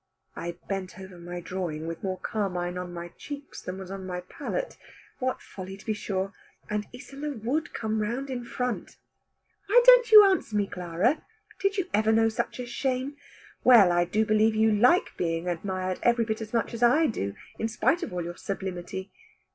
[0.35, 4.23] I bent over my drawing with more carmine on my cheeks than was on the
[4.27, 4.75] palette.
[5.19, 6.33] What folly to be sure!
[6.71, 8.97] And Isola would come round in front.
[9.67, 11.23] "Why don't you answer me, Clara?
[11.59, 13.15] Did you ever know such a shame?
[13.63, 17.35] Well, I do believe you like being admired every bit as much as I do,
[17.59, 19.11] in spite of all your sublimity.